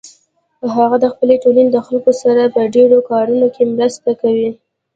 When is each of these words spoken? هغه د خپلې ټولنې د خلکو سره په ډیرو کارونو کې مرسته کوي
هغه 0.75 0.95
د 0.99 1.05
خپلې 1.13 1.35
ټولنې 1.43 1.69
د 1.73 1.77
خلکو 1.87 2.11
سره 2.21 2.43
په 2.55 2.61
ډیرو 2.75 2.97
کارونو 3.09 3.47
کې 3.55 3.63
مرسته 3.75 4.09
کوي 4.21 4.49